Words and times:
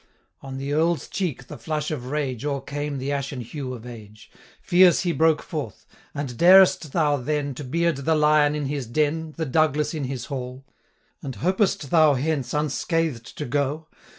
On 0.41 0.57
the 0.57 0.73
Earl's 0.73 1.07
cheek 1.07 1.45
the 1.45 1.59
flush 1.59 1.91
of 1.91 2.07
rage 2.07 2.43
O'ercame 2.43 2.97
the 2.97 3.11
ashen 3.11 3.41
hue 3.41 3.71
of 3.75 3.85
age: 3.85 4.31
430 4.63 4.67
Fierce 4.67 4.99
he 5.01 5.11
broke 5.11 5.43
forth, 5.43 5.85
'And 6.15 6.37
darest 6.39 6.91
thou 6.91 7.17
then 7.17 7.53
To 7.53 7.63
beard 7.63 7.97
the 7.97 8.15
lion 8.15 8.55
in 8.55 8.65
his 8.65 8.87
den, 8.87 9.35
The 9.37 9.45
Douglas 9.45 9.93
in 9.93 10.05
his 10.05 10.25
hall? 10.25 10.65
And 11.21 11.35
hopest 11.35 11.91
thou 11.91 12.15
hence 12.15 12.51
unscathed 12.51 13.37
to 13.37 13.45
go? 13.45 13.89